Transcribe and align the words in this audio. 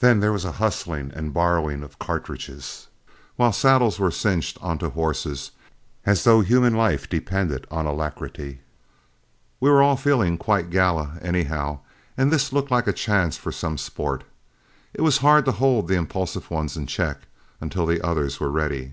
Then 0.00 0.20
there 0.20 0.34
was 0.34 0.44
a 0.44 0.52
hustling 0.60 1.12
and 1.14 1.32
borrowing 1.32 1.82
of 1.82 1.98
cartridges, 1.98 2.88
while 3.36 3.52
saddles 3.54 3.98
were 3.98 4.10
cinched 4.10 4.58
on 4.60 4.76
to 4.80 4.90
horses 4.90 5.52
as 6.04 6.24
though 6.24 6.42
human 6.42 6.74
life 6.74 7.08
depended 7.08 7.66
on 7.70 7.86
alacrity. 7.86 8.60
We 9.58 9.70
were 9.70 9.80
all 9.80 9.96
feeling 9.96 10.36
quite 10.36 10.68
gala 10.68 11.18
anyhow, 11.22 11.78
and 12.18 12.30
this 12.30 12.52
looked 12.52 12.70
like 12.70 12.86
a 12.86 12.92
chance 12.92 13.38
for 13.38 13.50
some 13.50 13.78
sport. 13.78 14.24
It 14.92 15.00
was 15.00 15.16
hard 15.24 15.46
to 15.46 15.52
hold 15.52 15.88
the 15.88 15.94
impulsive 15.96 16.50
ones 16.50 16.76
in 16.76 16.86
check 16.86 17.20
until 17.62 17.86
the 17.86 18.02
others 18.06 18.40
were 18.40 18.50
ready. 18.50 18.92